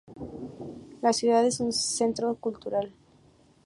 [1.03, 2.91] La ciudad es un centro cultural.